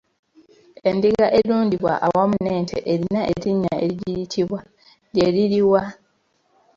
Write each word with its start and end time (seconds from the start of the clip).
Endiga 0.89 1.25
erundirwa 1.37 1.93
awamu 2.05 2.35
n’ente 2.43 2.77
erina 2.93 3.21
erinnya 3.33 3.73
erigiyitibwa, 3.85 4.59
lye 5.13 5.27
liri 5.35 5.61
wa? 5.71 5.83